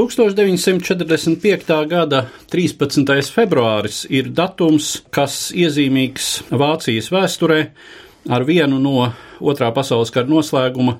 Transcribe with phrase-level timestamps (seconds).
[0.00, 1.86] 1945.
[1.88, 3.04] gada 13.
[3.34, 7.58] februāris ir datums, kas iezīmīgs Vācijas vēsturē
[8.32, 9.10] ar vienu no
[9.44, 10.94] Otrā pasaules kara noslēguma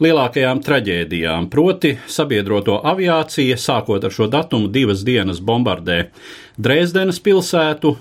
[0.00, 6.06] lielākajām traģēdijām, proti sabiedroto aviācija, sākot ar šo datumu, divas dienas bombardē
[6.56, 7.98] Dresdenes pilsētu.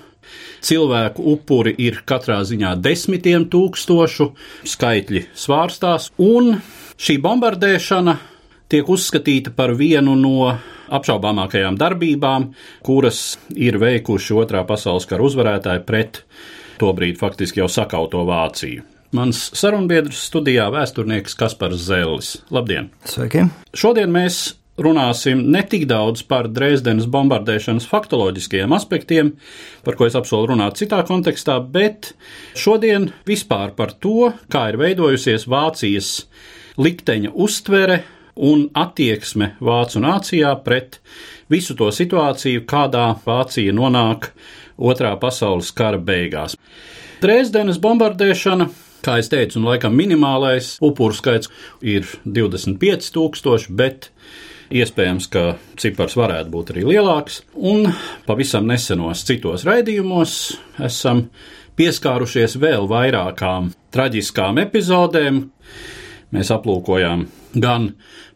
[0.63, 4.31] Cilvēku upuri ir katrā ziņā desmitiem tūkstošu,
[4.63, 6.53] skaitļi svārstās, un
[6.95, 8.19] šī bombardēšana
[8.71, 10.51] tiek uzskatīta par vienu no
[10.91, 12.51] apšaubāmākajām darbībām,
[12.85, 16.23] kuras ir veikuši Otrā pasaules kara uzvarētāji pret
[16.81, 18.85] tobrīd faktiski jau sakauto Vāciju.
[19.15, 22.37] Mans sarunbiedrs studijā vēsturnieks Kaspars Zellis.
[22.53, 22.87] Labdien!
[23.11, 23.43] Sveiki!
[23.75, 29.33] Šodien mēs runāsim ne tik daudz par Dresdenes bombardēšanas faktoloģiskajiem aspektiem,
[29.83, 32.13] par ko es apsolu runāt citā kontekstā, bet
[32.55, 36.13] šodien vispār par to, kā ir veidojusies Vācijas
[36.79, 37.99] likteņa uztvere
[38.35, 40.99] un attieksme Vācu nācijā pret
[41.51, 44.31] visu to situāciju, kādā Vācija nonāk
[44.81, 46.55] Otrā pasaules kara beigās.
[47.21, 48.69] Dresdenes bombardēšana
[49.01, 51.49] Kā jau teicu, un laikam minimālais upuru skaits
[51.81, 54.11] ir 25,000, bet
[54.69, 55.45] iespējams, ka
[55.81, 57.39] cipars varētu būt arī lielāks.
[57.57, 57.89] Un
[58.27, 60.35] pavisam nesenos citos raidījumos
[60.85, 61.25] esam
[61.81, 65.47] pieskārušies vēl vairākām traģiskām epizodēm.
[66.31, 67.25] Mēs aplūkojām
[67.59, 67.89] gan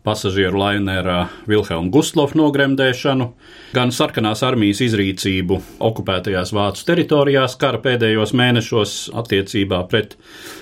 [0.04, 3.28] pasažieru lainerā Vilhelmu Gustlofu nogremdēšanu,
[3.76, 10.18] gan sarkanās armijas izrīcību okupētajās Vācu teritorijās kara pēdējos mēnešos attiecībā pret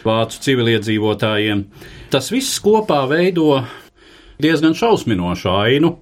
[0.05, 1.65] Vācu civiliedzīvotājiem.
[2.13, 3.63] Tas viss kopā veido
[4.43, 5.95] diezgan šausminošu ainu,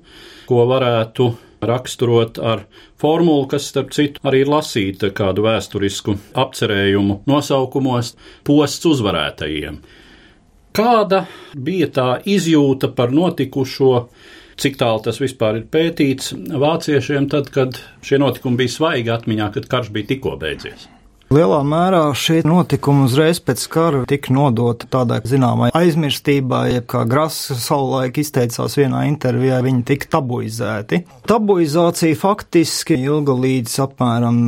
[0.49, 1.31] ko varētu
[1.61, 2.65] raksturot ar
[2.99, 8.15] formulu, kas, starp citu, arī ir lasīta kādu vēsturisku apcerējumu nosaukumos-
[8.47, 9.79] posts uzvarētajiem.
[10.71, 13.91] Kāda bija tā izjūta par notikušo,
[14.61, 16.31] cik tālu tas vispār ir pētīts
[16.63, 20.87] vāciešiem, tad, kad šie notikumi bija svaigi atmiņā, kad karš bija tikko beidzies?
[21.31, 27.55] Lielā mērā šie notikumi uzreiz pēc kara tika nodota tādai zināmai aizmirstībai, jeb kā Grasa
[27.55, 30.99] savulaik izteicās vienā intervijā, viņi tika tabuizēti.
[31.31, 34.41] Tabuizācija faktiski ilga līdz apmēram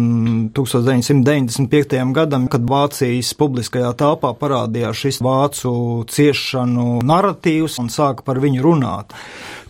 [0.60, 2.04] 1995.
[2.20, 5.72] gadam, kad Vācijas publiskajā telpā parādījās šis vācu
[6.12, 9.16] ciešanu narratīvs un sāka par viņu runāt.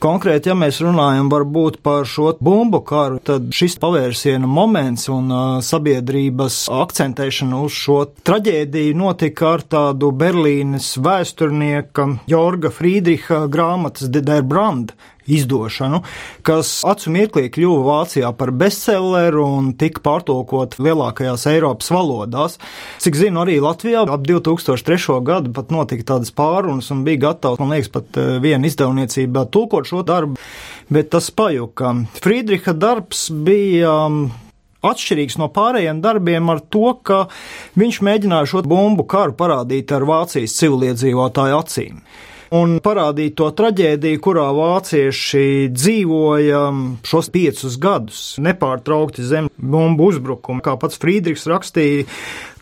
[0.04, 5.44] Konkrēti, ja mēs runājam varbūt par šo bumbu karu, tad šis pavērsiena moments un uh,
[5.64, 14.92] sabiedrības akcentēšana uz šo traģēdiju notika ar tādu Berlīnes vēsturnieka Jorga Friedricha grāmatas Der Brand
[15.28, 16.02] izdošanu,
[16.46, 22.60] kas acu mirklī kļuva Vācijā par bestselleru un tika pārtulkot lielākajās Eiropas valodās.
[23.04, 25.20] Cik zinu, arī Latvijā ap 2003.
[25.26, 29.90] gadu pat notika tādas pārunas un bija gatavs, man liekas, pat eh, viena izdevniecība tulkot
[29.90, 30.40] šo darbu,
[30.94, 31.96] bet tas pajuka.
[32.24, 34.26] Friedriha darbs bija um,
[34.84, 37.26] atšķirīgs no pārējiem darbiem ar to, ka
[37.80, 42.04] viņš mēģināja šo bumbu karu parādīt ar Vācijas civiliedzīvotāju acīm
[42.54, 46.64] un parādīt to traģēdiju, kurā vācieši dzīvoja
[47.08, 50.64] šos piecus gadus nepārtraukti zem bumbu uzbrukuma.
[50.66, 52.06] Kā pats Friedrichs rakstīja,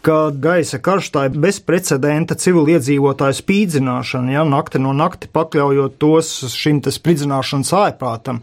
[0.06, 6.81] ka gaisa karš tā ir bezprecedenta civiliedzīvotāju spīdzināšana, ja nakti no nakti pakļaujot tos šim
[6.81, 8.42] spridzināšanas ārprātam.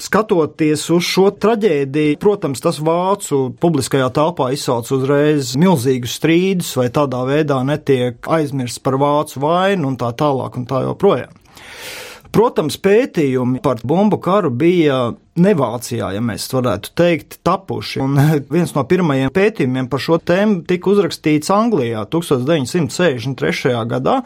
[0.00, 7.22] Skatoties uz šo traģēdiju, protams, tas vācu publiskajā telpā izsauc uzreiz milzīgus strīdus, vai tādā
[7.28, 11.32] veidā netiek aizmirsts par vācu vainu un tā tālāk un tā joprojām.
[12.30, 15.08] Protams, pētījumi par bumbu karu bija
[15.40, 18.00] ne Vācijā, ja mēs varētu teikt, tapuši.
[18.04, 18.18] Un
[18.52, 23.74] viens no pirmajiem pētījumiem par šo tēmu tika uzrakstīts Anglijā 1963.
[23.90, 24.20] gadā,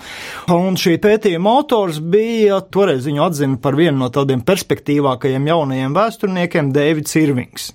[0.54, 6.72] un šī pētījuma autors bija toreiz viņu atzina par vienu no tādiem perspektīvākajiem jaunajiem vēsturniekiem
[6.74, 7.70] Dēvids Irvings,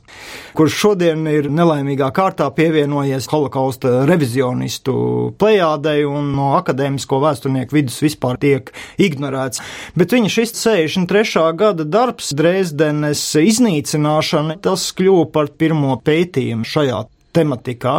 [0.57, 4.95] kurš šodien ir nelaimīgā kārtā pievienojies holokausta revizionistu
[5.39, 9.63] plejādei un no akadēmisko vēsturnieku vidus vispār tiek ignorēts.
[9.99, 11.47] Bet viņa šis 63.
[11.59, 17.05] gada darbs Dresdenes iznīcināšana, tas kļuva par pirmo pētījumu šajā
[17.35, 17.95] tematikā.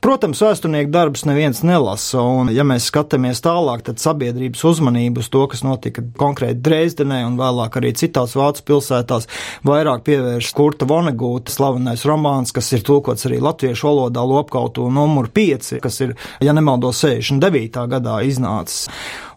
[0.00, 5.42] Protams, vēsturnieku darbus neviens nelasa, un, ja mēs skatāmies tālāk, tad sabiedrības uzmanību uz to,
[5.50, 9.28] kas notika konkrēti Dresdenē un vēlāk arī citās Vācu pilsētās,
[9.66, 15.74] vairāk pievērš Kurta Vonegūta slavenais romāns, kas ir tulkots arī latviešu valodā lopkautu numur 5,
[15.84, 17.84] kas ir, ja nemaldos, 69.
[17.90, 18.86] gadā iznācis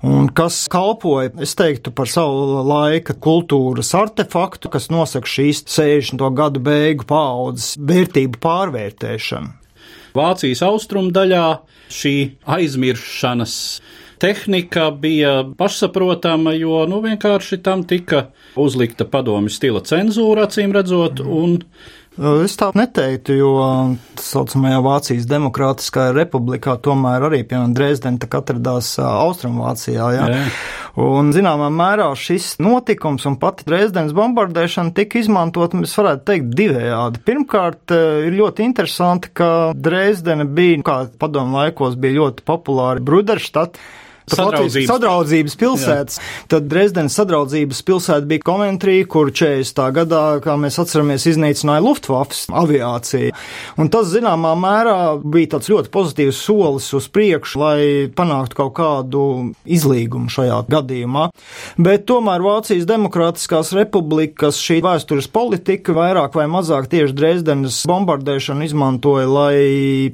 [0.03, 6.23] un kas kalpoja, es teiktu, par savu laika kultūras artefaktu, kas nosaka šīs 60.
[6.35, 9.59] gadu beigu paudzes vērtību pārvērtēšanu.
[10.13, 11.45] Vācijas austrumu daļā
[11.93, 12.15] šī
[12.53, 13.55] aizmiršanas
[14.21, 18.27] tehnika bija pašsaprotama, jo nu, vienkārši tam tika
[18.59, 21.57] uzlikta padomju stila cenzūra, acīm redzot, un
[22.13, 23.51] Es tā neteiktu, jo
[24.13, 30.09] tā saucamajā Vācijas Demokrātiskajā republikā tomēr arī, piemēram, Dresdena atradās Austrumvācijā.
[30.13, 30.27] Ja?
[30.29, 30.43] Jā.
[31.01, 37.23] Un, zināmā mērā, šis notikums un pati Dresdenes bombardēšana tika izmantot, mēs varētu teikt, divējādi.
[37.25, 37.95] Pirmkārt,
[38.27, 43.81] ir ļoti interesanti, ka Dresdena bija, kā padomu laikos, bija ļoti populāra Bruderštat
[44.31, 44.87] Sadraudzības.
[44.87, 46.17] sadraudzības pilsētas.
[46.19, 46.47] Jā.
[46.53, 49.83] Tad Dresdenes sadraudzības pilsēta bija Komentrija, kur 40.
[49.97, 53.33] gadā, kā mēs atceramies, iznīcināja Luftwaffes aviāciju.
[53.77, 57.79] Un tas, zināmā mērā, bija tāds ļoti pozitīvs solis uz priekšu, lai
[58.15, 59.25] panāktu kaut kādu
[59.65, 61.27] izlīgumu šajā gadījumā.
[61.83, 69.27] Bet tomēr Vācijas Demokrātiskās republikas šī vēstures politika vairāk vai mazāk tieši Dresdenes bombardēšanu izmantoja,
[69.27, 69.57] lai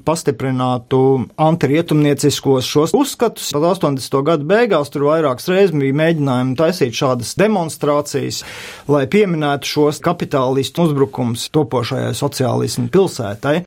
[0.05, 1.03] pastiprinātu
[1.39, 3.51] antirietumnieciskos šos uzskatus.
[3.53, 3.67] Tad
[4.00, 4.10] 80.
[4.10, 4.24] 80.
[4.25, 8.44] gadu beigās tur vairākas reizes bija mēģinājumi taisīt šādas demonstrācijas,
[8.88, 13.57] lai pieminētu šos kapitālistu uzbrukums topošajai sociālismu pilsētai.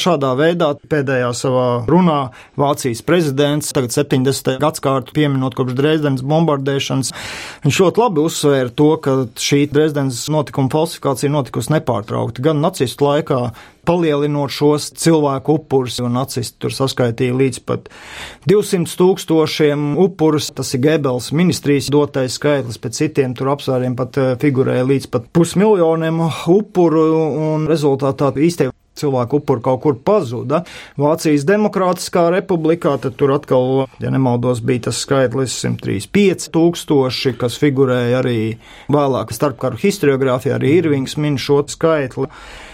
[0.00, 2.18] Šādā veidā pēdējā savā runā
[2.60, 4.56] Vācijas prezidents, tagad 70.
[4.62, 7.12] gadsimtu pieminot kopš Dresdenes bombardēšanas,
[7.66, 13.42] viņš ļoti labi uzsvēra to, ka šī Dresdenes notikuma falsifikācija notikusi nepārtraukti gan nacistu laikā,
[13.88, 17.88] palielinot šos cilvēku upurus, un nacisti tur saskaitīja līdz pat
[18.50, 20.50] 200 tūkstošiem upurus.
[20.54, 25.30] Tas ir Gebels ministrijas dotais skaitlis, pēc citiem tur apsvēriem pat eh, figurēja līdz pat
[25.34, 26.20] pusmiljoniem
[26.56, 27.08] upuru,
[27.50, 30.62] un rezultātā īstenībā cilvēku upuri kaut kur pazuda.
[31.00, 38.38] Vācijas Demokrātiskā republikā, tur atkal, ja nemaldos, bija tas skaitlis 135 tūkstoši, kas figurēja arī
[38.92, 42.28] vēlāk starpkaru historiografijā, arī Irvings min šo skaitli.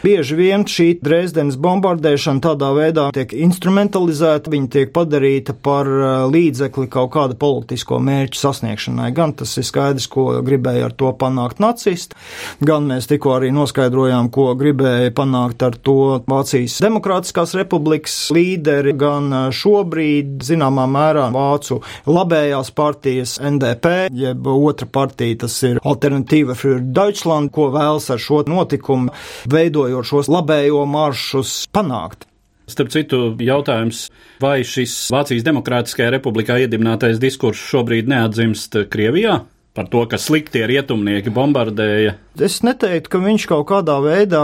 [0.06, 6.86] Bieži vien šī Dresdenes bombardēšana tādā veidā tiek instrumentalizēta, viņa tiek padarīta par uh, līdzekli
[6.92, 9.10] kaut kāda politisko mērķu sasniegšanai.
[9.16, 12.18] Gan tas ir skaidrs, ko gribēja ar to panākt nacisti,
[12.62, 19.28] gan mēs tikko arī noskaidrojām, ko gribēja panākt ar to Vācijas Demokrātiskās republikas līderi, gan
[19.54, 27.52] šobrīd, zināmā mērā, Vācu labējās partijas NDP, jeb otra partija, tas ir Alternatīva für Deutschland,
[27.54, 29.12] ko vēlas ar šo notikumu,
[29.50, 32.28] veidojot šos labējo maršus panākt.
[32.66, 34.08] Starp citu, jautājums,
[34.42, 39.44] vai šis Vācijas Demokrātiskajā republikā iedibinātais diskurss šobrīd neatzimst Krievijā?
[39.76, 44.40] Par to, ka sliktie rietumnieki bombardēja Es neteiktu, ka viņš kaut kādā veidā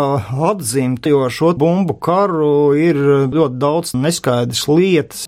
[0.48, 2.96] atzīmta, jo šo bumbu karu ir
[3.28, 5.26] ļoti daudz neskaidrs lietas.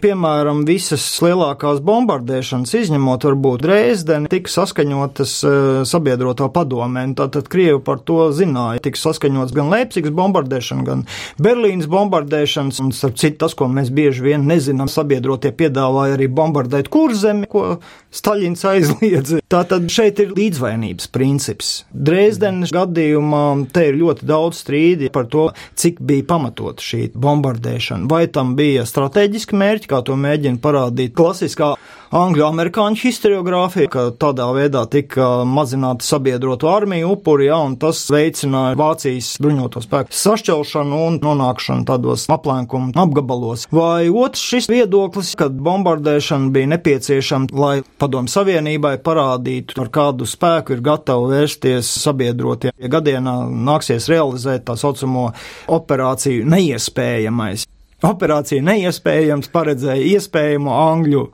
[0.00, 7.02] Piemēram, visas lielākās bombardēšanas, izņemot varbūt Dresdeni, tika saskaņotas uh, sabiedroto padomē.
[7.18, 8.80] Tātad Krievi par to zināja.
[8.86, 11.04] Tika saskaņots gan Leipzigas bombardēšana, gan
[11.36, 16.88] Berlīnas bombardēšanas, un starp citu tas, ko mēs bieži vien nezinām, sabiedrotie piedāvāja arī bombardēt
[16.88, 17.82] kurzemi, ko
[18.16, 19.37] Staļins aizliedza.
[19.48, 21.70] Tātad šeit ir līdzvainības princips.
[21.92, 28.08] Dresdenes gadījumā te ir ļoti daudz strīdi par to, cik bija pamatot šī bombardēšana.
[28.10, 31.74] Vai tam bija strateģiski mērķi, kā to mēģina parādīt klasiskā
[32.14, 39.34] angļu-amerikāņu historiografija, ka tādā veidā tika mazināta sabiedroto armiju upuri, ja, un tas veicināja Vācijas
[39.42, 43.66] bruņoto spēku sašķelšanu un nonākšanu tādos aplenkumu apgabalos.
[43.74, 50.76] Vai otrs šis viedoklis, kad bombardēšana bija nepieciešama, lai padomu savienībai parādītu, ar kādu spēku
[50.76, 52.72] ir gatava vērsties sabiedrotie.
[52.78, 55.30] Ja gadienā nāksies realizēt tā saucamo
[55.78, 57.68] operāciju neiespējamais.
[58.06, 61.24] Operācija neiespējams paredzēja iespējamo angļu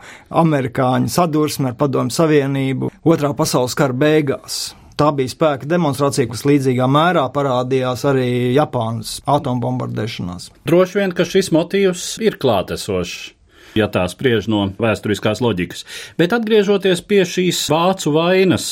[0.40, 4.72] amerikāņu sadursmi ar padomu savienību otrā pasaules kara beigās.
[4.96, 10.54] Tā bija spēka demonstrācija, kas līdzīgā mērā parādījās arī Japānas atombombardēšanās.
[10.64, 13.34] Droši vien, ka šis motīvs ir klātesošs
[13.76, 15.84] ja tā spriež no vēsturiskās loģikas.
[16.16, 18.70] Bet atgriežoties pie šīs vācu vainas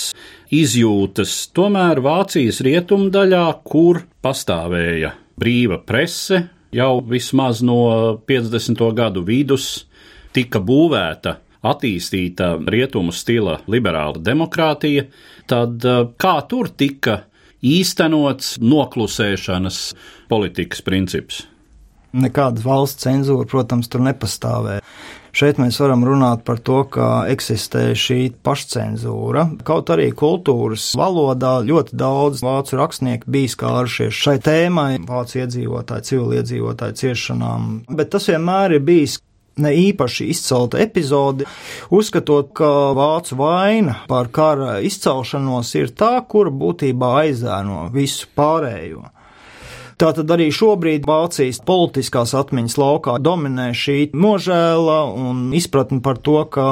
[0.49, 7.79] izjūtas, tomēr Vācijas rietumdaļā, kur pastāvēja brīva prese, jau vismaz no
[8.29, 8.81] 50.
[8.97, 9.87] gadu vidus
[10.33, 15.07] tika būvēta attīstīta rietumu stila liberāla demokrātija,
[15.47, 17.23] tad eh, kā tur tika
[17.63, 19.81] īstenots noklusēšanas
[20.33, 21.45] politikas princips?
[22.13, 24.83] Nekāda valsts cenzūra, protams, tur nepastāvēja.
[25.33, 29.47] Šeit mēs varam runāt par to, ka eksistē šī pašcensūra.
[29.65, 36.99] Kaut arī kultūras valodā ļoti daudz vācu rakstnieku bija skārušies šai tēmai, vācu iedzīvotāju, civiliedzīvotāju
[37.01, 39.17] ciešanām, bet tas vienmēr ir bijis
[39.57, 41.49] ne īpaši izcelta epizode,
[41.93, 49.09] uzskatot, ka vācu vaina par kara izcelšanos ir tā, kura būtībā aizēno visu pārējo.
[50.03, 56.65] Tātad arī šobrīd Vācijas politiskās atmiņas laukā dominē šī nožēla un izpratne par to, ka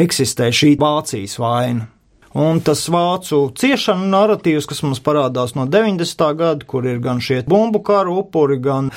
[0.00, 1.90] eksistē šī Vācijas vaina.
[2.32, 6.24] Un tas vācu ciešanu narratīvs, kas mums parādās no 90.
[6.38, 8.88] gada, kur ir gan šie bumbu karu upuri, gan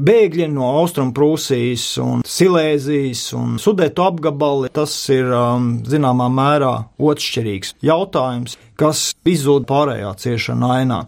[0.00, 8.56] bēgļi no Austrumprūsijas un Silēzijas un Sudetu apgabali, tas ir um, zināmā mērā otršķirīgs jautājums,
[8.78, 11.00] kas izzūd pārējā ciešana ainā.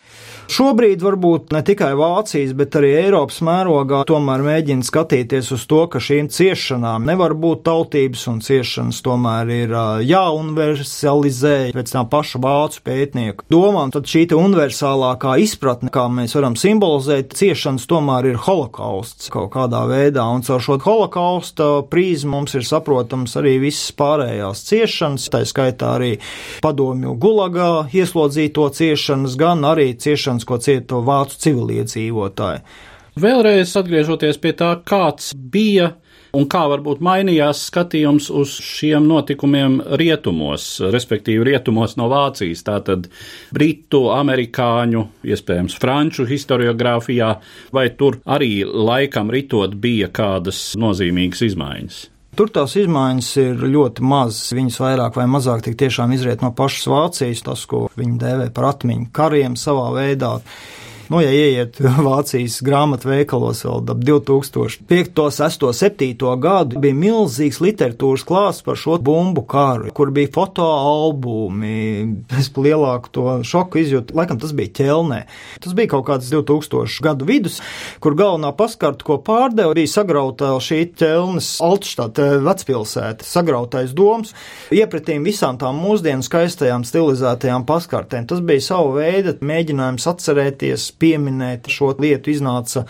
[0.50, 6.03] Šobrīd varbūt ne tikai Vācijas, bet arī Eiropas mērogā tomēr mēģina skatīties uz to, ka
[6.03, 9.75] šīm ciešanām nevar būt tautības un ciešanas tomēr ir
[10.09, 13.95] jāuniversalizē pēc tā paša vācu pētnieku domām.
[13.95, 20.27] Tad šī universālākā izpratne, kā mēs varam simbolizēt ciešanas, tomēr ir holokausts kaut kādā veidā,
[20.35, 26.12] un caur šo holokausta prīzmu mums ir saprotams arī visas pārējās ciešanas, tā skaitā arī
[26.65, 27.15] padomju
[27.61, 32.62] gulagā ieslodzīto ciešanas, gan arī ciešanas ko cieta vācu civiliedzīvotāji.
[33.21, 35.97] Vēlreiz atgriežoties pie tā, kāds bija
[36.33, 43.09] un kā varbūt mainījās skatījums uz šiem notikumiem rietumos, respektīvi rietumos no Vācijas, tātad
[43.52, 47.35] britu, amerikāņu, iespējams, franču historiografijā,
[47.75, 52.00] vai tur arī laikam ritot bija kādas nozīmīgas izmaiņas?
[52.41, 54.55] Tur tās izmaiņas ir ļoti mazas.
[54.57, 58.71] Viņas vairāk vai mazāk tik tiešām izriet no pašas Vācijas, tas, ko viņi dēvē par
[58.71, 60.39] atmiņu kariem savā veidā.
[61.11, 68.62] Nu, ja ieiet Vācijas grāmatveikalos vēl ap 2005, 6, 7 gadu, bija milzīgs literatūras klāsts
[68.62, 71.73] par šo bumbu kāru, kur bija fotoalbumi.
[72.38, 75.19] Es lielāku to šoku izjūtu, laikam tas bija ķelnē.
[75.64, 77.59] Tas bija kaut kāds 2000 gadu vidus,
[77.99, 84.31] kur galvenā paskarta, ko pārdeva, bija sagrauta šī ķelnes Altštata eh, vecpilsēta, sagrautais doms,
[84.71, 88.31] iepratīm visām tām mūsdienu skaistajām stilizētajām paskartēm.
[88.31, 92.85] Tas bija savu veidu mēģinājums atcerēties pieminēt šo lietu, iznāca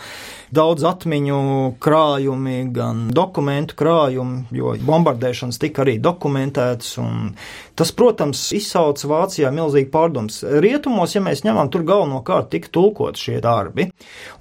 [0.53, 1.39] daudz atmiņu
[1.81, 6.97] krājumi, gan dokumentu krājumi, jo bombardēšanas tika arī dokumentētas.
[7.79, 10.41] Tas, protams, izsauca Vācijā milzīgi pārdoms.
[10.63, 13.87] Rietumos, ja mēs ņemam, tur galvenokārt tika tulkot šie darbi,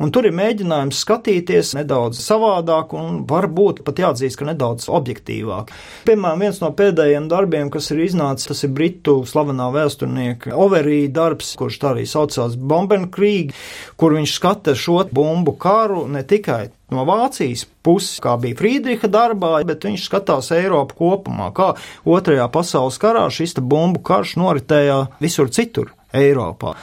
[0.03, 5.71] un tur ir mēģinājums skatīties nedaudz savādāk un varbūt pat jāatzīst, ka nedaudz objektīvāk.
[6.09, 11.55] Piemēram, viens no pēdējiem darbiem, kas ir iznācis, tas ir britu slavenā vēsturnieka Overī darbs,
[11.59, 13.55] kurš tā arī saucās Bombenkrīgi,
[14.01, 19.55] kur viņš skata šo bumbu karu ne tikai no Vācijas puses, kā bija Friedricha darbā,
[19.67, 21.73] bet viņš skatās Eiropu kopumā, kā
[22.09, 26.77] Otrajā pasaules karā šis bumbu karš noritēja visur citur Eiropā.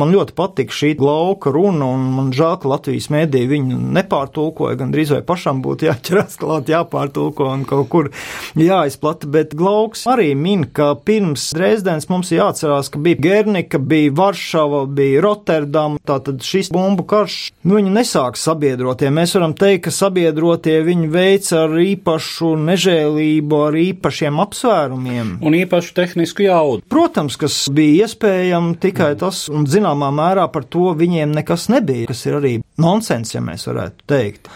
[0.00, 4.90] Man ļoti patika šī lauka runa, un man žēl, ka Latvijas mēdī viņu nepārtulkoja, gan
[4.90, 8.10] drīz vai pašam būtu jāķeras klāt, jāpārtulko un kaut kur
[8.58, 14.82] jāizplata, bet Glauks arī min, ka pirms Dresdens mums jāatcerās, ka bija Gernika, bija Varšava,
[14.90, 19.12] bija Rotterdama, tātad šis bumbu karš, nu viņi nesāk sabiedrotie.
[19.14, 25.36] Mēs varam teikt, ka sabiedrotie viņi veic ar īpašu nežēlību, ar īpašiem apsvērumiem.
[25.38, 26.82] Un īpašu tehnisku jaudu.
[26.90, 32.08] Protams, kas bija iespējams tikai tas, un zin, zināmā mērā par to viņiem nekas nebija,
[32.08, 34.48] kas ir arī nonsens, ja mēs varētu teikt.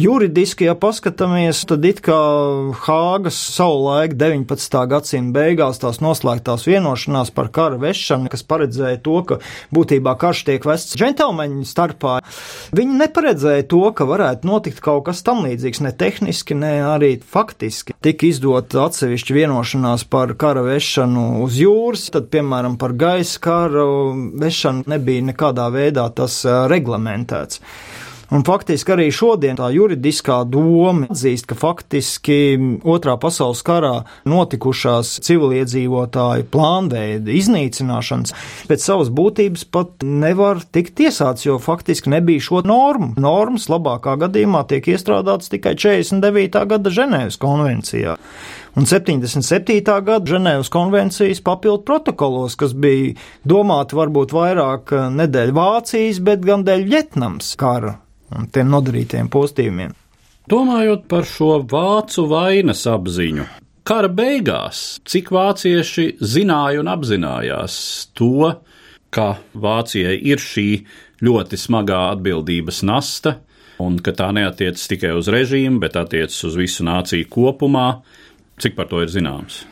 [0.00, 2.16] Juridiski, ja paskatāmies, tad it kā
[2.86, 4.78] Hāgas savulaik 19.
[4.88, 9.38] gadsimta beigās tās noslēgtās vienošanās par kara vešanu, kas paredzēja to, ka
[9.76, 12.16] būtībā karš tiek vests džentelmeņu starpā,
[12.72, 17.92] viņi neparedzēja to, ka varētu notikt kaut kas tam līdzīgs, ne tehniski, ne arī faktiski.
[18.00, 23.90] Tika izdot atsevišķi vienošanās par kara vešanu uz jūras, tad, piemēram, par gaisa karu
[24.40, 27.60] vešanu nebija nekādā veidā tas reglamentēts.
[28.30, 32.36] Un faktiski arī šodien tā juridiskā doma atzīst, ka faktiski
[32.86, 38.34] otrā pasaules karā notikušās civiliedzīvotāju plānveida iznīcināšanas
[38.70, 43.16] pēc savas būtības pat nevar tikt tiesāts, jo faktiski nebija šo normu.
[43.18, 46.62] Normas labākā gadījumā tiek iestrādātas tikai 49.
[46.70, 48.14] gada Ženēvas konvencijā
[48.78, 49.80] un 77.
[50.06, 56.86] gada Ženēvas konvencijas papildu protokolos, kas bija domāti varbūt vairāk nedēļ Vācijas, bet gan dēļ
[56.94, 57.96] Vietnams kara
[58.36, 59.92] un tiem nodarītiem postījumiem.
[60.50, 63.44] Domājot par šo vācu vainas apziņu,
[63.86, 67.76] kara beigās, cik vācieši zināja un apzinājās
[68.18, 68.50] to,
[69.10, 70.68] ka Vācijai ir šī
[71.26, 73.36] ļoti smagā atbildības nasta,
[73.82, 77.88] un ka tā neatiecas tikai uz režīmu, bet attiecas uz visu nāciju kopumā,
[78.60, 79.62] Cik par to ir zināms?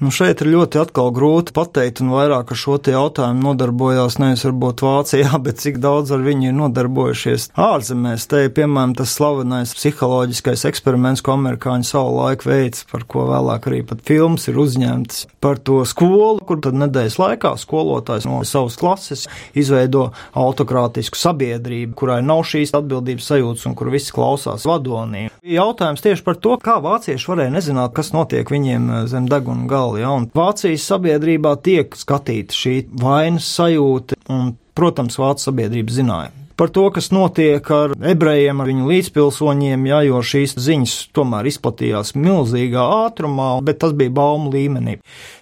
[0.00, 4.80] Nu, šeit ir ļoti atkal grūti pateikt, un vairāk ar šo jautājumu nodarbojās nevis varbūt
[4.80, 8.24] Vācijā, bet cik daudz ar viņu ir nodarbojušies ārzemēs.
[8.30, 13.68] Te ir piemēram tas slavenais psiholoģiskais eksperiments, ko amerikāņi savu laiku veids, par ko vēlāk
[13.68, 18.80] arī pat filmas ir uzņemts par to skolu, kur tad nedēļas laikā skolotājs no savas
[18.80, 25.28] klases izveido autokrātisku sabiedrību, kurai nav šīs atbildības sajūtas un kur visi klausās vadonī.
[25.44, 30.02] Jautājums tieši par to, kā vācieši varēja nezināt, kas notiek viņiem zem deguna gala pasauli.
[30.02, 30.16] Ja?
[30.34, 37.06] Vācijas sabiedrībā tiek skatīta šī vainas sajūta, un, protams, Vācijas sabiedrība zināja par to, kas
[37.08, 43.78] notiek ar ebrejiem, ar viņu līdzpilsoņiem, ja, jo šīs ziņas tomēr izplatījās milzīgā ātrumā, bet
[43.80, 44.98] tas bija baumu līmenī.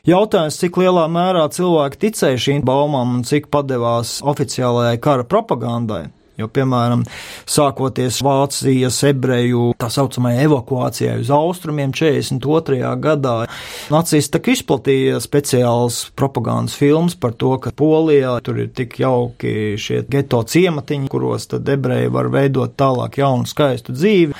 [0.06, 6.04] Jautājums, cik lielā mērā cilvēki ticēja šīm baumām un cik padevās oficiālajai kara propagandai.
[6.38, 7.00] Jo, piemēram,
[7.50, 12.92] sākoties Vācijas ebreju tā saucamajai evakuācijai uz austrumiem 42.
[13.02, 13.32] gadā,
[13.90, 20.44] nacisti izplatīja speciāls propagandas filmas par to, ka Polijā tur ir tik jauki šie geto
[20.46, 24.38] ciematiņi, kuros tad ebreji var veidot tālāk jaunu skaistu dzīvi.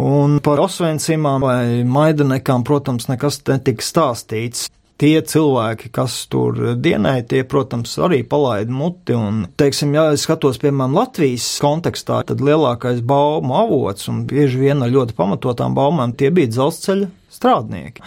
[0.00, 4.68] Un par Osvencimām vai Maidanekām, protams, nekas netika stāstīts
[4.98, 9.14] tie cilvēki, kas tur dienēja, tie, protams, arī palaida muti.
[9.16, 14.82] Un, teiksim, ja es skatos, piemēram, Latvijas kontekstā, tad lielākais baumu avots un bieži vien
[14.84, 18.02] ar ļoti pamatotām baumām tie bija dzelzceļa strādnieki.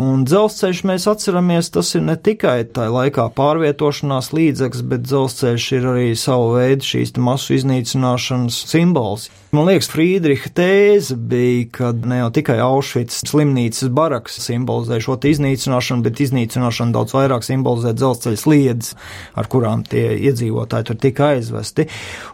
[0.00, 5.90] Un dzelzceļš mēs atceramies, tas ir ne tikai tā laikā pārvietošanās līdzeklis, bet dzelzceļš ir
[5.94, 9.28] arī savu veidu šīs masu iznīcināšanas simbols.
[9.50, 16.04] Man liekas, Friedricha tēze bija, ka ne jau tikai Auschwitz slimnīcas baraks simbolizē šo iznīcināšanu,
[16.06, 18.92] bet iznīcināšanu daudz vairāk simbolizē dzelzceļa sliedes,
[19.34, 21.88] ar kurām tie iedzīvotāji tur tika aizvesti.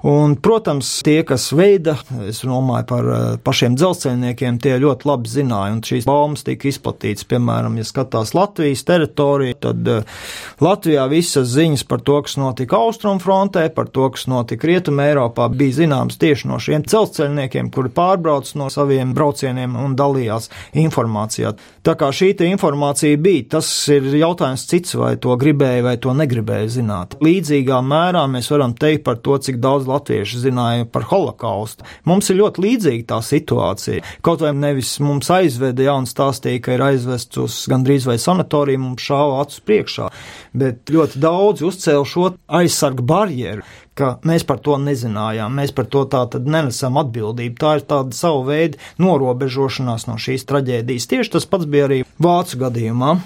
[0.04, 1.96] Un, protams, tie, kas veida,
[2.28, 7.28] es domāju par eh, pašiem dzelzceļniekiem, tie ļoti labi zināja, un šīs baumas tika izplatītas,
[7.30, 10.20] piemēram, ja skatās Latvijas teritoriju, tad eh,
[10.60, 15.80] Latvijā visas ziņas par to, kas notika Austrumfrontē, par to, kas notika Rietuma Eiropā, bija
[15.82, 21.54] zināmas tieši no šiem celtniekiem dzelzceļniekiem, kuri pārbrauc no saviem braucieniem un dalījās informācijā.
[21.86, 26.68] Tā kā šī informācija bija, tas ir jautājums cits, vai to gribēja vai to negribēja
[26.78, 27.16] zināt.
[27.22, 31.86] Līdzīgā mērā mēs varam teikt par to, cik daudz latviešu zināja par holokaustu.
[32.04, 34.02] Mums ir ļoti līdzīga tā situācija.
[34.26, 38.82] Kaut vai nevis mums aizveda, ja un stāstīja, ka ir aizvests uz gandrīz vai sanatoriju,
[38.82, 40.10] mums šāva acu priekšā,
[40.56, 46.04] bet ļoti daudz uzcēla šo aizsargu barjeru ka mēs par to nezinājām, mēs par to
[46.12, 47.56] tā tad nenesam atbildību.
[47.60, 51.08] Tā ir tāda sava veida norobežošanās no šīs traģēdijas.
[51.12, 53.16] Tieši tas pats bija arī Vācu gadījumā.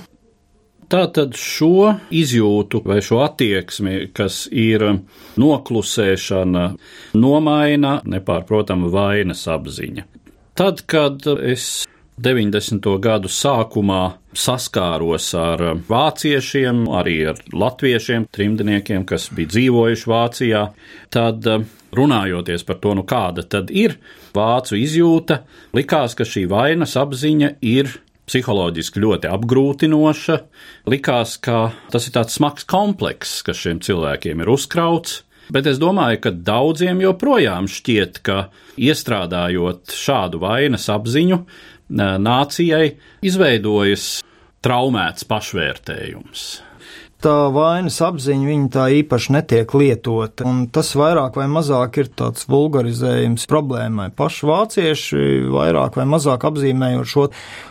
[0.90, 4.82] Tātad šo izjūtu vai šo attieksmi, kas ir
[5.38, 6.64] noklusēšana,
[7.14, 10.06] nomaina nepārprotama vainas apziņa.
[10.58, 11.86] Tad, kad es
[12.20, 12.84] 90.
[13.00, 14.00] gadu sākumā
[14.36, 20.60] saskāros ar vāciešiem, arī ar latviešiem, trimdniekiem, kas bija dzīvojuši Vācijā,
[21.14, 21.48] tad
[21.96, 23.96] runājoties par to, nu kāda tad ir
[24.36, 25.40] vācu izjūta,
[25.76, 27.88] likās, ka šī vainas apziņa ir
[28.28, 30.38] psiholoģiski ļoti apgrūtinoša.
[30.92, 35.22] Likās, ka tas ir tāds smags komplekss, kas šiem cilvēkiem ir uzkrauts.
[35.50, 38.38] Bet es domāju, ka daudziem joprojām šķiet, ka
[38.78, 41.42] iestrādājot šādu vainas apziņu,
[41.90, 42.94] nācijai
[43.26, 44.08] izveidojas
[44.62, 46.48] traumēts pašvērtējums
[47.24, 50.46] tā vainas apziņa viņa tā īpaši netiek lietota.
[50.48, 54.10] Un tas vairāk vai mazāk ir tāds vulgarizējums problēmai.
[54.16, 57.26] Paši vācieši vairāk vai mazāk apzīmējot šo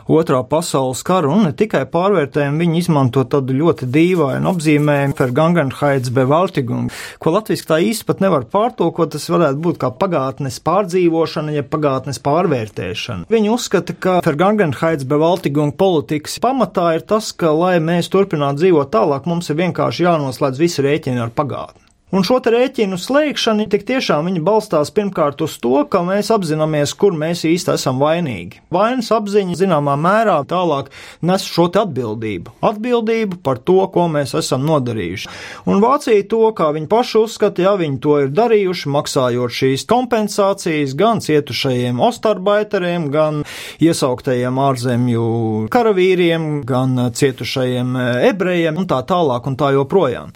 [0.09, 6.09] otrā pasaules karu, un ne tikai pārvērtējumu, viņi izmanto tādu ļoti dīvainu apzīmējumu par Gangenhaids
[6.13, 6.89] bevaltigumu,
[7.21, 12.21] ko latviski tā īsti pat nevar pārtulkot, tas varētu būt kā pagātnes pārdzīvošana, ja pagātnes
[12.25, 13.29] pārvērtēšana.
[13.29, 19.29] Viņi uzskata, ka Fergangenhaids bevaltigumu politikas pamatā ir tas, ka, lai mēs turpinātu dzīvot tālāk,
[19.29, 21.88] mums mums ir vienkārši jānoslēdz visi rēķini ar pagātni.
[22.09, 27.13] Un šo rēķinu slēgšana tik tiešām viņa balstās pirmkārt uz to, ka mēs apzināmies, kur
[27.13, 28.63] mēs īsti esam vainīgi.
[28.73, 30.89] Vainas apziņa zināmā mērā tālāk
[31.21, 32.55] nes šo atbildību.
[32.65, 35.29] Atbildību par to, ko mēs esam nodarījuši.
[35.69, 40.97] Un Vācija to, kā viņi paši uzskata, ja viņi to ir darījuši, maksājot šīs kompensācijas
[40.97, 43.43] gan cietušajiem ostarbaiteriem, gan
[43.85, 45.27] iesauktajiem ārzemju
[45.69, 47.93] karavīriem, gan cietušajiem
[48.31, 50.33] ebrejiem un tā tālāk un tā joprojām.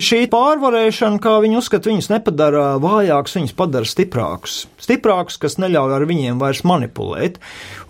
[0.00, 4.58] Šī pārvarēšana, kā viņi uzskata, viņus nepadara vājākus, viņus padara stiprākus.
[4.80, 7.40] Stiprākus, kas neļauj ar viņiem vairs manipulēt.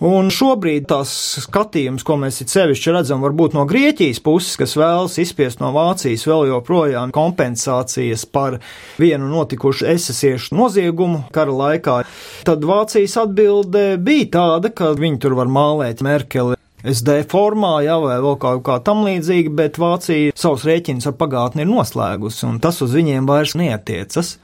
[0.01, 1.11] Un šobrīd tās
[1.43, 6.25] skatījums, ko mēs it sevišķi redzam, varbūt no Grieķijas puses, kas vēlas izspiest no Vācijas
[6.29, 8.61] vēl joprojām kompensācijas par
[9.01, 11.99] vienu notikušu esesiešu noziegumu kara laikā,
[12.47, 18.17] tad Vācijas atbilde bija tāda, ka viņi tur var mālēt Merkeli SD formā, jā, vai
[18.23, 22.81] vēl kaut kā tam līdzīga, bet Vācija savus rēķinus ar pagātni ir noslēgusi, un tas
[22.81, 24.37] uz viņiem vairs neatiecas.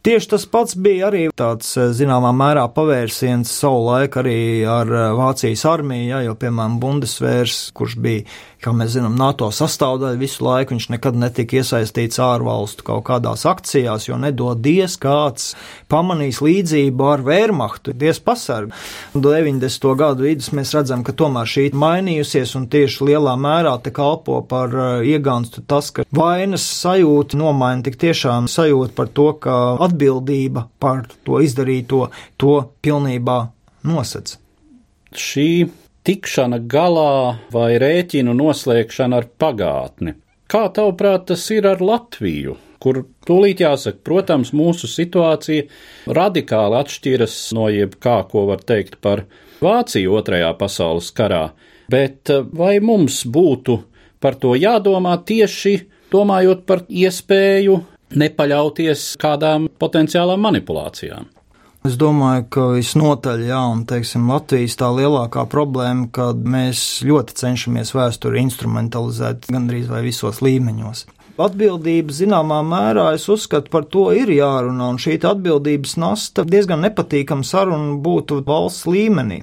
[0.00, 6.06] Tieši tas pats bija arī tāds, zināmā mērā, pavērsiens savu laiku arī ar Vācijas armiju,
[6.14, 8.24] jā, jo, piemēram, Bundesvērs, kurš bija
[8.60, 14.04] Kā mēs zinām, NATO sastāvdaļa visu laiku viņš nekad netika iesaistīts ārvalstu kaut kādās akcijās,
[14.10, 15.54] jo nedodies kāds
[15.88, 18.76] pamanīs līdzību ar Wehrmachtu, diez pasargu.
[19.16, 19.88] 90.
[20.02, 24.76] gadu vidus mēs redzam, ka tomēr šī mainījusies un tieši lielā mērā te kalpo par
[24.76, 31.06] uh, iegānstu tas, ka vainas sajūta nomaina tik tiešām sajūta par to, ka atbildība par
[31.24, 33.40] to izdarīto to pilnībā
[33.88, 34.36] nosedz.
[35.16, 35.48] Šī
[36.06, 40.16] tikšana galā vai rēķinu noslēgšana ar pagātni.
[40.50, 42.56] Kā tavuprāt, tas ir ar Latviju?
[42.80, 45.66] Kur tūlīt jāsaka, protams, mūsu situācija
[46.16, 49.26] radikāli atšķiras no jebkā, ko var teikt par
[49.60, 51.50] Vāciju otrajā pasaules karā,
[51.92, 53.76] bet eh, vai mums būtu
[54.20, 55.74] par to jādomā tieši
[56.12, 57.76] domājot par iespēju
[58.20, 61.28] nepaļauties kādām potenciālām manipulācijām?
[61.88, 67.94] Es domāju, ka visnotaļ, jā, un teiksim, Latvijas tā lielākā problēma, ka mēs ļoti cenšamies
[67.96, 71.06] vēsturi instrumentalizēt gandrīz vai visos līmeņos.
[71.40, 77.46] Atbildība zināmā mērā, es uzskatu, par to ir jārunā, un šī atbildības nasta diezgan nepatīkama
[77.46, 79.40] saruna būtu valsts līmenī.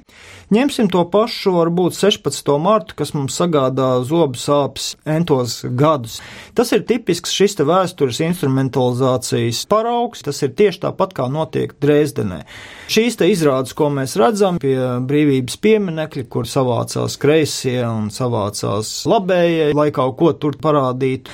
[0.54, 2.54] Ņemsim to pašu, varbūt 16.
[2.62, 6.22] martu, kas mums sagādā zobu sāpes entos gadus.
[6.56, 12.44] Tas ir tipisks šis te vēstures instrumentalizācijas paraugs, tas ir tieši tāpat kā notiek Dresdenē.
[12.88, 19.74] Šīs te izrādes, ko mēs redzam pie brīvības pieminekļa, kur savācās kreisie un savācās labējie,
[19.76, 21.28] lai kaut ko tur parādītu,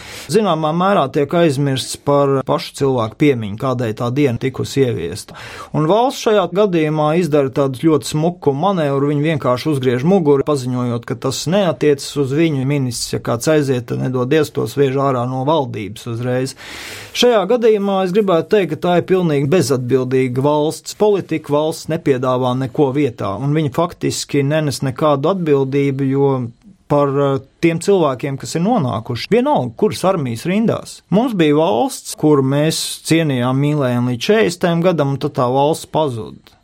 [0.55, 5.35] zināmā mērā tiek aizmirsts par pašu cilvēku piemiņu, kādai tā diena tikusi ieviesta.
[5.75, 11.15] Un valsts šajā gadījumā izdara tādu ļoti smuku manevru viņi vienkārši uzgriež muguru, paziņojot, ka
[11.27, 13.15] tas neatiecas uz viņu ministrs.
[13.15, 16.55] Ja kāds aiziet, tad nedodies to sviež ārā no valdības uzreiz.
[17.15, 21.55] Šajā gadījumā es gribētu teikt, ka tā ir pilnīgi bezatbildīga valsts politika.
[21.55, 26.31] Valsts nepiedāvā neko vietā, un viņi faktiski nenes nekādu atbildību, jo
[26.95, 29.31] par uh, tiem cilvēkiem, kas ir nonākuši.
[29.35, 30.99] Vienalga, kuras armijas rindās.
[31.15, 36.61] Mums bija valsts, kuru mēs cienījām, mīlējām līdz 40 gadam, un tad tā valsts pazuda.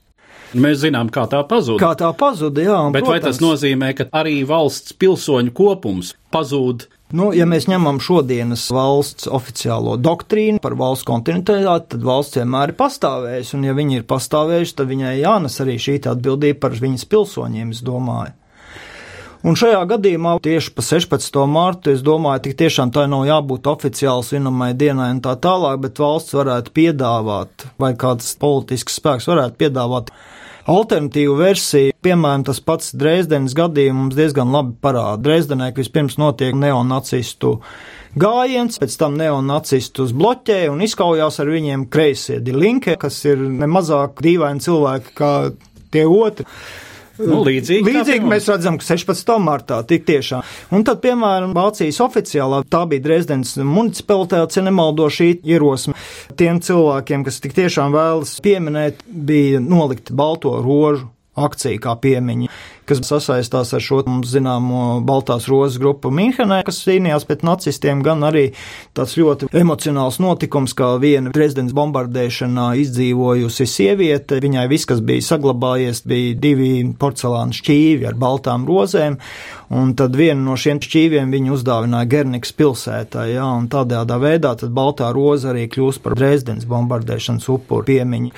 [0.51, 1.79] Mēs zinām, kā tā pazuda.
[1.79, 2.79] Kā tā pazuda, jā.
[2.91, 6.89] Bet protams, vai tas nozīmē, ka arī valsts pilsoņu kopums pazūd?
[7.15, 12.79] Nu, ja mēs ņemam šodienas valsts oficiālo doktrīnu par valsts kontinuitāti, tad valsts vienmēr ir
[12.79, 17.75] pastāvējusi, un ja viņi ir pastāvējuši, tad viņai jānes arī šī atbildība par viņas pilsoņiem,
[17.75, 18.35] es domāju.
[19.41, 21.37] Un šajā gadījumā tieši pa 16.
[21.49, 26.01] martu es domāju, ka tiešām tā nav jābūt oficiāli svinamai dienai un tā tālāk, bet
[26.03, 30.11] valsts varētu piedāvāt, vai kāds politisks spēks varētu piedāvāt
[30.69, 31.95] alternatīvu versiju.
[32.05, 35.23] Piemēram, tas pats Dresdenes gadījums diezgan labi parāda.
[35.25, 37.55] Dresdenē, vispirms notiek neonacistu
[38.21, 44.69] gājiens, pēc tam neonacistus bloķē un izkaujās ar viņiem kreisie dilinke, kas ir nemazāk dīvaini
[44.69, 45.35] cilvēki kā
[45.97, 46.45] tie otri.
[47.19, 49.35] Nu, līdzīgi līdzīgi mēs redzam, ka 16.
[49.43, 50.45] martā tik tiešām.
[50.77, 55.97] Un tad, piemēram, Vācijas oficiālā, tā bija Dresdens municipalitāte, ja nemaldo šī ierosme.
[56.41, 62.50] Tiem cilvēkiem, kas tik tiešām vēlas pieminēt, bija nolikt balto rožu akcija kā piemiņa
[62.91, 68.25] kas sasaistās ar šo mums zināmo Baltās rozes grupu Minhenē, kas cīnījās pret nacistiem, gan
[68.27, 68.49] arī
[68.97, 74.41] tāds ļoti emocionāls notikums, kā viena prezidents bombardēšanā izdzīvojusi sieviete.
[74.43, 79.19] Viņai viss, kas bija saglabājies, bija divi porcelāna šķīvi ar baltām rozēm,
[79.77, 84.75] un tad vienu no šiem šķīviem viņa uzdāvināja Gernikas pilsētā, jā, un tādējādā veidā tad
[84.75, 88.33] Baltā roza arī kļūst par Dresdens bombardēšanas upuru piemiņu.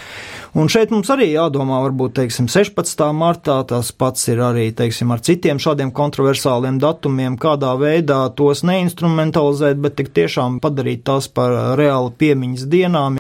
[0.61, 3.07] Un šeit mums arī jādomā, varbūt, teiksim, 16.
[3.17, 9.81] martā tas pats ir arī, teiksim, ar citiem šādiem kontroversāliem datumiem, kādā veidā tos neinstrumentalizēt,
[9.83, 13.19] bet tik tiešām padarīt tās par reāli piemiņas dienām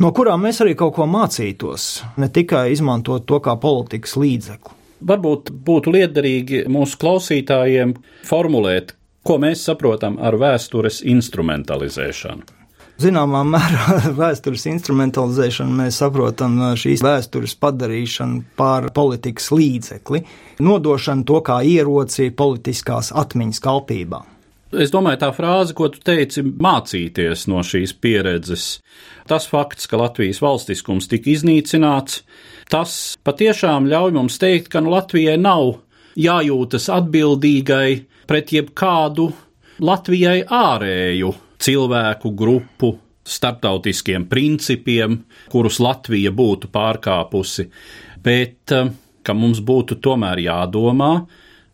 [0.00, 1.88] no kurām mēs arī kaut ko mācītos,
[2.20, 4.76] ne tikai izmantot to kā politikas līdzekli.
[5.10, 7.94] Varbūt būtu liederīgi mūsu klausītājiem
[8.28, 12.59] formulēt, ko mēs saprotam ar vēstures instrumentalizēšanu.
[13.00, 20.20] Zināmā mērā vēstures instrumentalizēšanu mēs saprotam šīs vēstures padarīšanu par politikas līdzekli,
[20.60, 24.20] nodošanu to kā ieroci politiskās atmiņas kalpībā.
[24.70, 28.66] Es domāju, tā frāze, ko tu teici, mācīties no šīs pieredzes.
[29.26, 32.20] Tas fakts, ka Latvijas valstiskums tika iznīcināts,
[32.70, 35.80] tas patiešām ļauj mums teikt, ka nu, Latvijai nav
[36.20, 37.90] jājūtas atbildīgai
[38.30, 39.32] pret jebkādu
[39.82, 42.94] Latvijai ārēju cilvēku grupu,
[43.26, 45.20] starptautiskiem principiem,
[45.52, 47.68] kurus Latvija būtu pārkāpusi,
[48.24, 48.90] bet eh,
[49.22, 51.12] ka mums būtu tomēr jādomā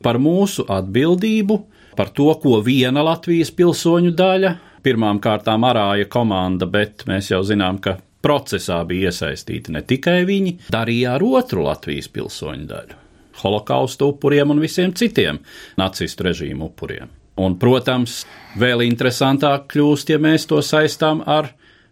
[0.02, 1.60] par mūsu atbildību
[1.96, 4.52] par to, ko viena Latvijas pilsoņu daļa,
[4.84, 10.56] pirmām kārtām arāja komanda, bet mēs jau zinām, ka procesā bija iesaistīti ne tikai viņi,
[10.72, 13.02] darīja ar otru Latvijas pilsoņu daļu-
[13.40, 15.40] holokausta upuriem un visiem citiem
[15.78, 17.08] nacistu režīmu upuriem.
[17.36, 18.22] Un, protams,
[18.56, 21.50] vēl interesantāk kļūst, ja mēs to saistām ar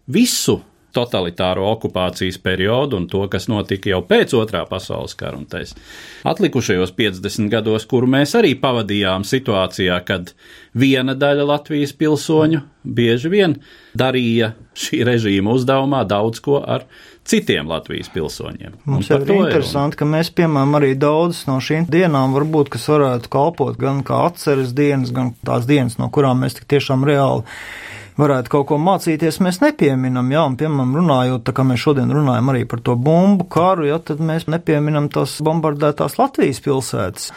[0.09, 0.61] visu
[0.95, 5.75] totalitāro okupācijas periodu un to, kas notika jau pēc otrā pasaules kara un tais.
[6.27, 10.31] Atlikušajos 50 gados, kuru mēs arī pavadījām situācijā, kad
[10.73, 13.57] viena daļa Latvijas pilsoņu bieži vien
[13.97, 14.53] darīja
[14.85, 16.87] šī režīma uzdevumā daudz ko ar
[17.25, 18.77] citiem Latvijas pilsoņiem.
[18.89, 23.81] Mums ir interesanti, ka mēs, piemēram, arī daudzas no šīm dienām varbūt, kas varētu kalpot
[23.81, 27.45] gan kā atceres dienas, gan tās dienas, no kurām mēs tik tiešām reāli
[28.15, 32.51] varētu kaut ko mācīties, mēs nepieminam, jā, un, piemēram, runājot, tā kā mēs šodien runājam
[32.53, 37.31] arī par to bumbu karu, jā, tad mēs nepieminam tās bombardētās Latvijas pilsētas.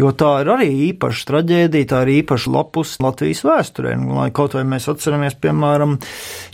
[0.00, 3.92] Jo tā ir arī īpaša traģēdija, tā ir īpaša lapus Latvijas vēsturē.
[3.98, 5.98] Un, lai kaut vai mēs atceramies, piemēram,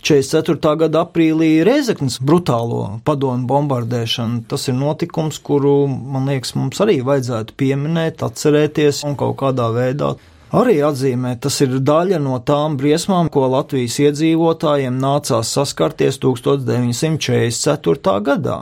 [0.03, 0.73] 44.
[0.83, 7.55] gada aprīlī Reizeknas brutālo padomu bombardēšanu, tas ir notikums, kuru, man liekas, mums arī vajadzētu
[7.61, 10.17] pieminēt, atcerēties un kaut kādā veidā
[10.55, 18.19] arī atzīmē, tas ir daļa no tām briesmām, ko Latvijas iedzīvotājiem nācās saskarties 1944.
[18.27, 18.59] gadā.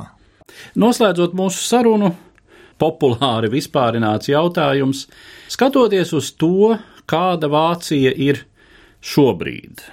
[0.80, 2.14] Noslēdzot mūsu sarunu,
[2.82, 5.06] populāri vispārināts jautājums,
[5.52, 6.76] skatoties uz to,
[7.10, 8.44] kāda Vācija ir
[9.06, 9.84] šobrīd,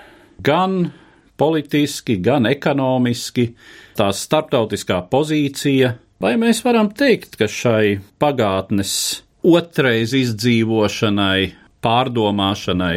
[0.44, 0.92] gan
[1.38, 3.52] politiski, gan ekonomiski,
[3.98, 8.94] tās starptautiskā pozīcija, vai mēs varam teikt, ka šai pagātnes
[9.42, 11.50] otrais izdzīvošanai
[11.82, 12.96] pārdomāšanai,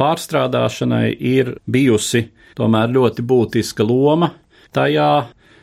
[0.00, 2.26] pārstrādāšanai ir bijusi
[2.58, 4.32] tomēr ļoti būtiska loma
[4.76, 5.10] tajā,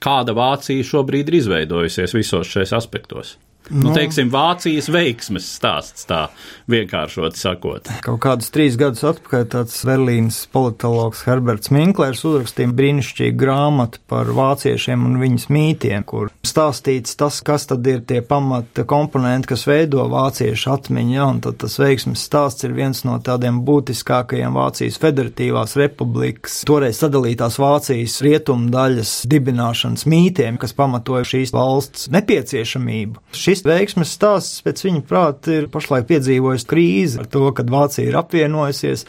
[0.04, 3.36] kāda Vācija šobrīd ir izveidojusies visos šajos aspektos.
[3.70, 6.26] Nu, nu, teiksim, Vācijas veiksmes stāsts, tā
[6.72, 7.88] vienkāršot sakot.
[8.04, 15.06] Kaut kādus trīs gadus atpakaļ tāds Berlīnas politologs Herberts Minklers uzrakstīja brīnišķīgu grāmatu par vāciešiem
[15.08, 20.74] un viņas mītiem, kur stāstīts tas, kas tad ir tie pamata komponenti, kas veido vāciešu
[20.76, 26.60] atmiņu, ja, un tad tas veiksmes stāsts ir viens no tādiem būtiskākajiem Vācijas federatīvās republikas,
[26.68, 33.24] toreiz sadalītās Vācijas rietumu daļas dibināšanas mītiem, kas pamatoja šīs valsts nepieciešamību.
[33.34, 38.18] Šis veiksmes stāsts pēc viņa prāta ir pašlaik piedzīvojis krīzi ar to, kad Vācija ir
[38.20, 39.06] apvienojusies,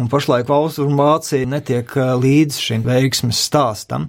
[0.00, 4.08] un pašlaik Austrumu Vācija netiek līdz šim veiksmes stāstam.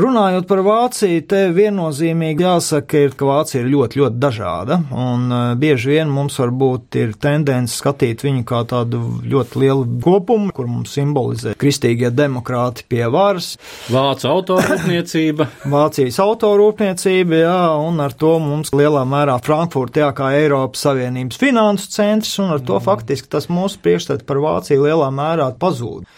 [0.00, 5.40] Runājot par Vāciju, te viennozīmīgi jāsaka, ir, ka Vācija ir ļoti, ļoti dažāda, un uh,
[5.60, 10.94] bieži vien mums varbūt ir tendence skatīt viņu kā tādu ļoti lielu kopumu, kur mums
[10.96, 13.52] simbolizē kristīgie demokrāti pie varas.
[13.92, 15.50] Vācu autorūpniecība.
[15.74, 21.92] Vācijas autorūpniecība, jā, un ar to mums lielā mērā Frankfurta, jā, kā Eiropas Savienības finansu
[21.92, 26.08] centrs, un ar to faktiski tas mūsu priekšstats par Vāciju lielā mērā pazūd.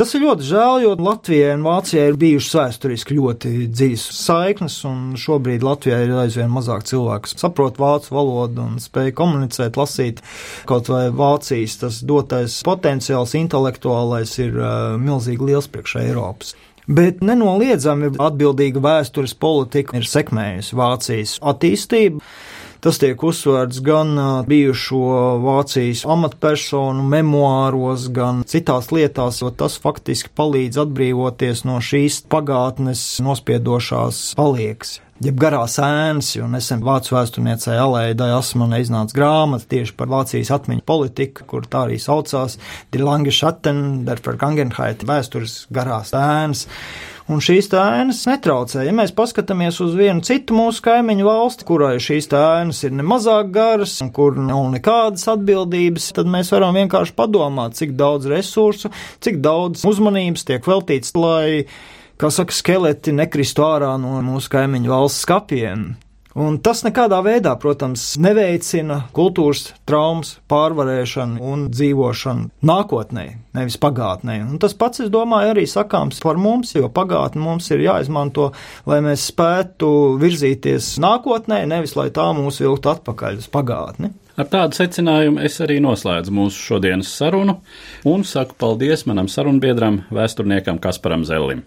[0.00, 5.02] Tas ir ļoti žēl, jo Latvijai un Vācijai ir bijušas vēsturiski ļoti dziļas saiknes, un
[5.20, 10.22] šobrīd Latvijā ir aizvien mazāk cilvēku, kas saprot vācu valodu un spēj komunicēt, lasīt.
[10.70, 16.54] Kaut vai Vācijas tas dotais potenciāls intelektuālais ir uh, milzīgi liels priekš Eiropas.
[16.88, 22.24] Bet nenoliedzami atbildīga vēstures politika ir sekmējusi Vācijas attīstību.
[22.80, 24.14] Tas tiek uzsvērts gan
[24.48, 25.00] bijušo
[25.42, 34.22] Vācijas amatpersonu memoāros, gan citās lietās, jo tas faktiski palīdz atbrīvoties no šīs pagātnes nospiedošās
[34.40, 34.96] paliekas.
[35.20, 40.86] jeb garās ēnas, jo nesen vācu vēsturniecei Alēdai Asmanai iznāca grāmata tieši par Vācijas atmiņu
[40.88, 42.56] politiku, kur tā arī saucās
[42.94, 46.64] Die Lange Schatten, der Vergangenheit, vēstures garās ēnas.
[47.30, 48.80] Un šīs ēnas netraucē.
[48.82, 53.92] Ja mēs paskatāmies uz vienu citu mūsu kaimiņu valsti, kurai šīs ēnas ir nemazāk garas
[54.02, 58.90] un kur nav nekādas atbildības, tad mēs varam vienkārši padomāt, cik daudz resursu,
[59.22, 61.68] cik daudz uzmanības tiek veltīts, lai
[62.18, 65.92] kā saka, skeleti nekristu ārā no mūsu kaimiņu valsts skapiem.
[66.38, 73.24] Un tas nekādā veidā, protams, neveicina kultūras traumas pārvarēšanu un dzīvošanu nākotnē,
[73.58, 74.36] nevis pagātnē.
[74.46, 78.52] Un tas pats, es domāju, arī sakāms par mums, jo pagātne mums ir jāizmanto,
[78.86, 79.90] lai mēs spētu
[80.22, 84.12] virzīties nākotnē, nevis lai tā mūs vilktu atpakaļ uz pagātni.
[84.38, 87.58] Ar tādu secinājumu es arī noslēdzu mūsu šodienas sarunu
[88.06, 91.66] un saku paldies manam sarunbiedram, vēsturniekam Kasparam Zellim.